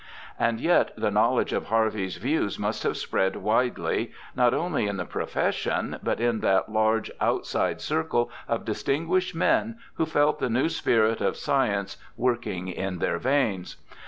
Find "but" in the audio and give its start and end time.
6.01-6.19